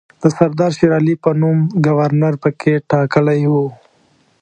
[0.21, 3.65] د سردار شېرعلي په نوم ګورنر پکې ټاکلی وو.